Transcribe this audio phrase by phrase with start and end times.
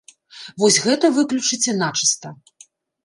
[0.61, 2.27] Вось гэта выключыце начыста.